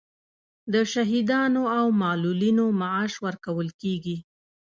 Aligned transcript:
د 0.73 0.75
شهیدانو 0.91 1.63
او 1.77 1.85
معلولینو 2.01 2.65
معاش 2.81 3.13
ورکول 3.25 3.67
کیږي 3.81 4.17